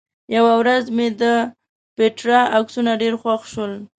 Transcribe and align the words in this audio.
یوه 0.35 0.53
ورځ 0.61 0.85
مې 0.95 1.07
د 1.21 1.23
پېټرا 1.97 2.41
عکسونه 2.57 2.91
ډېر 3.01 3.13
خوښ 3.21 3.41
شول. 3.53 3.73